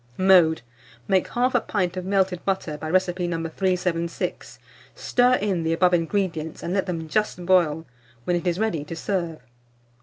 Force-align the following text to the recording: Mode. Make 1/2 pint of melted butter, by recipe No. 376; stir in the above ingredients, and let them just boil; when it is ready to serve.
Mode. 0.17 0.63
Make 1.07 1.27
1/2 1.27 1.67
pint 1.67 1.95
of 1.95 2.05
melted 2.05 2.43
butter, 2.43 2.75
by 2.75 2.89
recipe 2.89 3.27
No. 3.27 3.37
376; 3.47 4.57
stir 4.95 5.33
in 5.35 5.61
the 5.61 5.73
above 5.73 5.93
ingredients, 5.93 6.63
and 6.63 6.73
let 6.73 6.87
them 6.87 7.07
just 7.07 7.45
boil; 7.45 7.85
when 8.23 8.35
it 8.35 8.47
is 8.47 8.57
ready 8.57 8.83
to 8.83 8.95
serve. 8.95 9.37